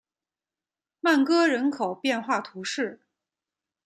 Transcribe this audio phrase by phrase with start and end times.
[0.99, 3.01] 曼戈人口变化图示